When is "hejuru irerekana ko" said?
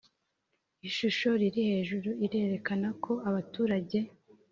1.69-3.13